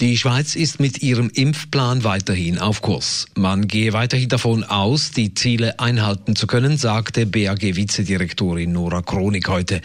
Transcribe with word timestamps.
Die 0.00 0.16
Schweiz 0.16 0.56
ist 0.56 0.80
mit 0.80 1.02
ihrem 1.02 1.30
Impfplan 1.30 2.04
weiterhin 2.04 2.58
auf 2.58 2.82
Kurs. 2.82 3.26
Man 3.36 3.68
gehe 3.68 3.92
weiterhin 3.92 4.28
davon 4.28 4.64
aus, 4.64 5.12
die 5.12 5.34
Ziele 5.34 5.78
einhalten 5.78 6.36
zu 6.36 6.46
können, 6.46 6.76
sagte 6.76 7.26
BAG-Vizedirektorin 7.26 8.72
Nora 8.72 9.02
Kronik 9.02 9.48
heute. 9.48 9.80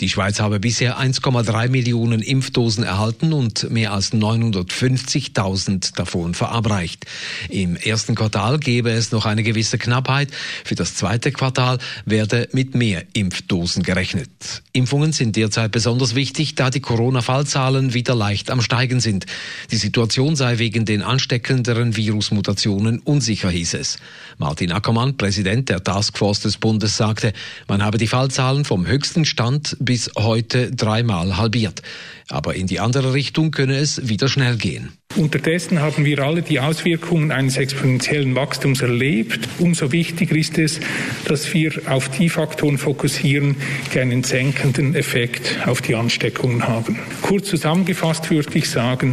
Die 0.00 0.08
Schweiz 0.08 0.40
habe 0.40 0.60
bisher 0.60 0.98
1,3 0.98 1.68
Millionen 1.68 2.22
Impfdosen 2.22 2.84
erhalten 2.84 3.32
und 3.32 3.70
mehr 3.70 3.92
als 3.92 4.12
950.000 4.12 5.94
davon 5.94 6.34
verabreicht. 6.34 7.06
Im 7.48 7.76
ersten 7.76 8.14
Quartal 8.14 8.58
gebe 8.58 8.90
es 8.90 9.12
noch 9.12 9.26
eine 9.26 9.42
gewisse 9.42 9.78
Knappheit. 9.78 10.28
Für 10.64 10.74
das 10.74 10.94
zweite 10.94 11.32
Quartal 11.32 11.78
werde 12.04 12.48
mit 12.52 12.74
mehr 12.74 13.04
Impfdosen 13.12 13.82
gerechnet. 13.82 14.30
Impfungen 14.72 15.12
sind 15.12 15.36
derzeit 15.36 15.72
besonders 15.72 16.14
wichtig, 16.14 16.54
da 16.54 16.70
die 16.70 16.80
Corona-Fallzahlen 16.80 17.94
wieder 17.94 18.14
leicht 18.14 18.50
am 18.50 18.60
Steigen 18.60 19.00
sind 19.00 19.21
sind. 19.22 19.70
Die 19.70 19.76
Situation 19.76 20.36
sei 20.36 20.58
wegen 20.58 20.84
den 20.84 21.02
ansteckenderen 21.02 21.96
Virusmutationen 21.96 23.00
unsicher, 23.00 23.50
hieß 23.50 23.74
es. 23.74 23.98
Martin 24.38 24.72
Ackermann, 24.72 25.16
Präsident 25.16 25.68
der 25.68 25.82
Taskforce 25.82 26.40
des 26.40 26.58
Bundes, 26.58 26.96
sagte, 26.96 27.32
man 27.68 27.82
habe 27.82 27.98
die 27.98 28.06
Fallzahlen 28.06 28.64
vom 28.64 28.86
höchsten 28.86 29.24
Stand 29.24 29.76
bis 29.80 30.10
heute 30.16 30.70
dreimal 30.70 31.36
halbiert. 31.36 31.82
Aber 32.28 32.54
in 32.54 32.66
die 32.66 32.80
andere 32.80 33.12
Richtung 33.12 33.50
könne 33.50 33.76
es 33.76 34.08
wieder 34.08 34.28
schnell 34.28 34.56
gehen. 34.56 34.92
Unterdessen 35.16 35.80
haben 35.80 36.06
wir 36.06 36.20
alle 36.20 36.40
die 36.40 36.60
Auswirkungen 36.60 37.30
eines 37.30 37.58
exponentiellen 37.58 38.34
Wachstums 38.34 38.80
erlebt. 38.80 39.46
Umso 39.58 39.92
wichtiger 39.92 40.34
ist 40.34 40.56
es, 40.56 40.80
dass 41.26 41.52
wir 41.52 41.72
auf 41.86 42.08
die 42.08 42.30
Faktoren 42.30 42.78
fokussieren, 42.78 43.56
die 43.92 44.00
einen 44.00 44.24
senkenden 44.24 44.94
Effekt 44.94 45.58
auf 45.66 45.82
die 45.82 45.94
Ansteckungen 45.94 46.66
haben. 46.66 46.98
Kurz 47.20 47.48
zusammengefasst 47.48 48.30
würde 48.30 48.56
ich 48.56 48.70
sagen, 48.70 49.11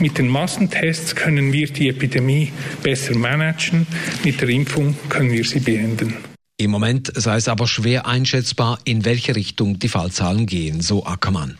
mit 0.00 0.18
den 0.18 0.28
Massentests 0.28 1.14
können 1.14 1.52
wir 1.52 1.68
die 1.68 1.88
Epidemie 1.88 2.52
besser 2.82 3.16
managen, 3.16 3.86
mit 4.24 4.40
der 4.40 4.48
Impfung 4.48 4.96
können 5.08 5.32
wir 5.32 5.44
sie 5.44 5.60
beenden. 5.60 6.14
Im 6.56 6.70
Moment 6.70 7.12
sei 7.14 7.36
es 7.36 7.48
aber 7.48 7.66
schwer 7.66 8.06
einschätzbar, 8.06 8.78
in 8.84 9.04
welche 9.04 9.34
Richtung 9.34 9.78
die 9.80 9.88
Fallzahlen 9.88 10.46
gehen, 10.46 10.80
so 10.80 11.04
Ackermann. 11.04 11.58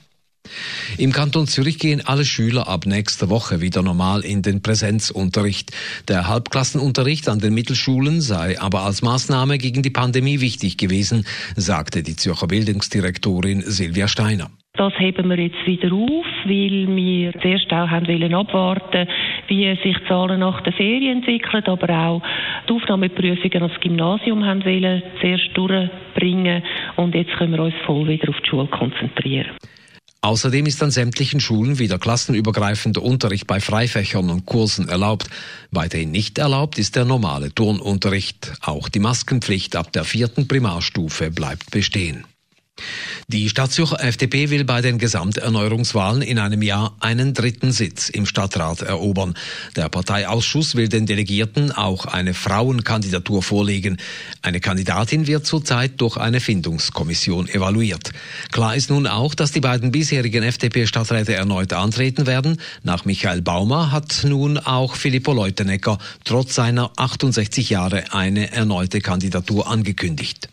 Im 0.99 1.13
Kanton 1.13 1.47
Zürich 1.47 1.79
gehen 1.79 2.07
alle 2.07 2.25
Schüler 2.25 2.69
ab 2.69 2.87
nächster 2.87 3.29
Woche 3.29 3.61
wieder 3.61 3.83
normal 3.83 4.25
in 4.25 4.43
den 4.43 4.63
Präsenzunterricht. 4.63 5.73
Der 6.07 6.29
Halbklassenunterricht 6.29 7.29
an 7.29 7.41
den 7.41 7.55
Mittelschulen 7.55 8.21
sei 8.21 8.61
aber 8.61 8.83
als 8.83 9.03
Maßnahme 9.03 9.59
gegen 9.59 9.83
die 9.83 9.91
Pandemie 9.91 10.41
wichtig 10.41 10.77
gewesen, 10.77 11.27
sagte 11.57 12.03
die 12.03 12.17
Zürcher 12.17 12.47
Bildungsdirektorin 12.47 13.65
Silvia 13.67 14.07
Steiner. 14.07 14.51
Das 14.77 14.93
heben 14.99 15.31
wir 15.31 15.39
jetzt 15.39 15.65
wieder 15.67 15.93
auf, 15.93 16.27
weil 16.47 16.97
wir 16.97 17.33
zuerst 17.41 17.73
auch 17.73 17.89
haben 17.89 18.09
wollen 18.09 18.35
abwarten, 18.35 19.07
wie 19.47 19.73
sich 19.77 19.97
die 19.97 20.09
Zahlen 20.09 20.41
nach 20.41 20.63
der 20.63 20.73
Ferien 20.73 21.19
entwickeln, 21.19 21.63
aber 21.67 21.89
auch 21.97 22.23
die 22.69 22.73
Aufnahmeprüfungen 22.73 23.63
ans 23.63 23.81
Gymnasium 23.81 24.45
haben 24.45 24.65
wollen 24.65 25.01
zuerst 25.21 25.51
durchbringen 25.55 26.65
und 26.97 27.15
jetzt 27.15 27.31
können 27.39 27.53
wir 27.53 27.63
uns 27.63 27.75
voll 27.87 28.09
wieder 28.09 28.29
auf 28.31 28.41
die 28.41 28.51
Schule 28.51 28.67
konzentrieren. 28.67 29.53
Außerdem 30.23 30.67
ist 30.67 30.83
an 30.83 30.91
sämtlichen 30.91 31.39
Schulen 31.39 31.79
wieder 31.79 32.01
klassenübergreifender 32.01 33.01
Unterricht 33.01 33.47
bei 33.47 33.61
Freifächern 33.61 34.29
und 34.29 34.45
Kursen 34.45 34.89
erlaubt. 34.89 35.29
Weiterhin 35.71 36.11
nicht 36.11 36.37
erlaubt 36.39 36.79
ist 36.81 36.97
der 36.97 37.05
normale 37.05 37.55
Turnunterricht. 37.55 38.55
Auch 38.61 38.89
die 38.89 38.99
Maskenpflicht 38.99 39.77
ab 39.77 39.93
der 39.93 40.03
vierten 40.03 40.49
Primarstufe 40.49 41.31
bleibt 41.31 41.71
bestehen. 41.71 42.25
Die 43.29 43.49
Stadtzürcher 43.49 44.05
FDP 44.05 44.51
will 44.51 44.65
bei 44.65 44.83
den 44.83 44.99
Gesamterneuerungswahlen 44.99 46.21
in 46.21 46.39
einem 46.39 46.61
Jahr 46.61 46.95
einen 47.01 47.33
dritten 47.33 47.73
Sitz 47.73 48.11
im 48.11 48.27
Stadtrat 48.27 48.83
erobern. 48.83 49.35
Der 49.77 49.89
Parteiausschuss 49.89 50.75
will 50.75 50.89
den 50.89 51.07
Delegierten 51.07 51.73
auch 51.73 52.05
eine 52.05 52.35
Frauenkandidatur 52.35 53.43
vorlegen. 53.43 53.97
Eine 54.43 54.61
Kandidatin 54.61 55.27
wird 55.27 55.47
zurzeit 55.47 56.03
durch 56.03 56.19
eine 56.19 56.41
Findungskommission 56.41 57.49
evaluiert. 57.49 58.11
Klar 58.53 58.77
ist 58.77 58.91
nun 58.91 59.07
auch, 59.07 59.35
dass 59.35 59.53
die 59.53 59.61
beiden 59.61 59.91
bisherigen 59.91 60.43
FDP-Stadträte 60.43 61.35
erneut 61.35 61.73
antreten 61.73 62.27
werden. 62.27 62.61
Nach 62.83 63.07
Michael 63.07 63.41
Baumer 63.41 63.91
hat 63.91 64.21
nun 64.25 64.59
auch 64.59 64.97
Filippo 64.97 65.33
Leutenegger 65.33 65.99
trotz 66.25 66.55
seiner 66.55 66.93
68 66.97 67.71
Jahre 67.71 68.13
eine 68.13 68.53
erneute 68.53 69.01
Kandidatur 69.01 69.67
angekündigt. 69.67 70.51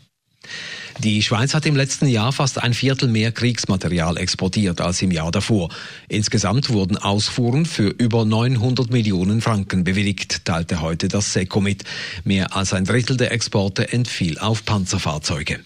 Die 1.02 1.20
Schweiz 1.20 1.52
hat 1.52 1.66
im 1.66 1.74
letzten 1.74 2.06
Jahr 2.06 2.30
fast 2.30 2.62
ein 2.62 2.74
Viertel 2.74 3.08
mehr 3.08 3.32
Kriegsmaterial 3.32 4.16
exportiert 4.16 4.80
als 4.80 5.02
im 5.02 5.10
Jahr 5.10 5.32
davor. 5.32 5.68
Insgesamt 6.06 6.70
wurden 6.70 6.96
Ausfuhren 6.96 7.66
für 7.66 7.88
über 7.88 8.24
900 8.24 8.88
Millionen 8.92 9.40
Franken 9.40 9.82
bewilligt, 9.82 10.44
teilte 10.44 10.80
heute 10.80 11.08
das 11.08 11.32
SECO 11.32 11.60
mit. 11.60 11.82
Mehr 12.22 12.54
als 12.54 12.72
ein 12.72 12.84
Drittel 12.84 13.16
der 13.16 13.32
Exporte 13.32 13.92
entfiel 13.92 14.38
auf 14.38 14.64
Panzerfahrzeuge. 14.64 15.58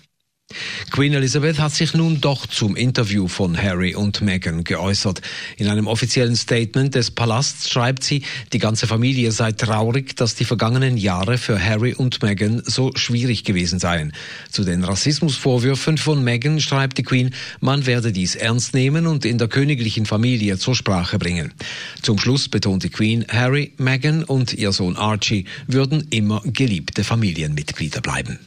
Queen 0.91 1.13
Elizabeth 1.13 1.59
hat 1.59 1.73
sich 1.73 1.93
nun 1.95 2.21
doch 2.21 2.47
zum 2.47 2.75
Interview 2.75 3.29
von 3.29 3.61
Harry 3.61 3.95
und 3.95 4.23
Meghan 4.23 4.65
geäußert. 4.65 5.21
In 5.57 5.69
einem 5.69 5.89
offiziellen 5.89 6.37
Statement 6.37 6.95
des 6.95 7.11
Palasts 7.11 7.69
schreibt 7.69 8.03
sie, 8.03 8.23
die 8.53 8.59
ganze 8.59 8.87
Familie 8.87 9.33
sei 9.33 9.53
traurig, 9.53 10.17
dass 10.17 10.37
die 10.37 10.45
vergangenen 10.45 10.97
Jahre 10.97 11.37
für 11.37 11.63
Harry 11.63 11.93
und 11.93 12.23
Meghan 12.23 12.63
so 12.65 12.93
schwierig 12.95 13.45
gewesen 13.45 13.79
seien. 13.79 14.13
Zu 14.51 14.65
den 14.65 14.85
Rassismusvorwürfen 14.85 15.99
von 15.99 16.25
Meghan 16.25 16.61
schreibt 16.61 16.97
die 16.97 17.03
Queen, 17.03 17.35
man 17.61 17.85
werde 17.85 18.13
dies 18.13 18.35
ernst 18.35 18.73
nehmen 18.73 19.07
und 19.07 19.25
in 19.25 19.39
der 19.39 19.49
königlichen 19.49 20.07
Familie 20.07 20.57
zur 20.57 20.75
Sprache 20.75 21.19
bringen. 21.19 21.53
Zum 22.01 22.19
Schluss 22.19 22.49
betont 22.49 22.85
die 22.85 22.91
Queen, 22.91 23.27
Harry, 23.29 23.73
Meghan 23.77 24.25
und 24.25 24.55
ihr 24.55 24.73
Sohn 24.73 24.97
Archie 24.97 25.45
würden 25.67 26.07
immer 26.11 26.41
geliebte 26.45 27.05
Familienmitglieder 27.05 28.01
bleiben. 28.01 28.39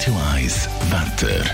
Radio 0.00 0.18
1 0.32 0.68
Wetter. 0.88 1.44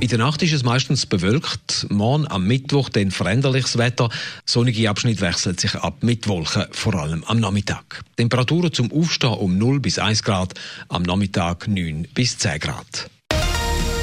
In 0.00 0.08
der 0.08 0.18
Nacht 0.18 0.42
ist 0.42 0.52
es 0.52 0.64
meistens 0.64 1.06
bewölkt. 1.06 1.86
Morgen 1.88 2.26
am 2.26 2.48
Mittwoch 2.48 2.88
dann 2.88 3.12
veränderliches 3.12 3.78
Wetter. 3.78 4.08
Sonnige 4.44 4.90
Abschnitt 4.90 5.20
wechselt 5.20 5.60
sich 5.60 5.76
ab 5.76 6.02
mit 6.02 6.26
Wolken, 6.26 6.66
vor 6.72 6.96
allem 6.96 7.22
am 7.28 7.38
Nachmittag. 7.38 8.02
Temperaturen 8.16 8.72
zum 8.72 8.90
Aufstehen 8.90 9.34
um 9.34 9.56
0 9.56 9.78
bis 9.78 10.00
1 10.00 10.24
Grad, 10.24 10.54
am 10.88 11.04
Nachmittag 11.04 11.68
9 11.68 12.08
bis 12.12 12.38
10 12.38 12.58
Grad. 12.58 13.08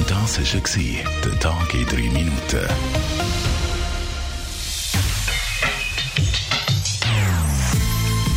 Das 0.07 0.39
war 0.39 1.03
der 1.25 1.39
Tag 1.41 1.73
in 1.73 1.85
3 1.88 1.95
Minuten. 1.97 2.67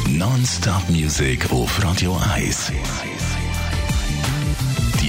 Non-Stop 0.08 0.88
Music 0.88 1.52
auf 1.52 1.84
Radio 1.84 2.20
1. 2.34 2.72